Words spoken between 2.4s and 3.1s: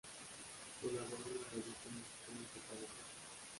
Catalana".